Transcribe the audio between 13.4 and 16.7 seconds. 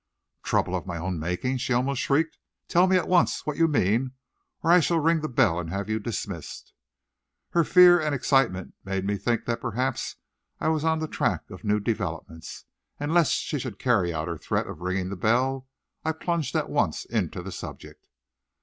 should carry out her threat of ringing the bell, I plunged at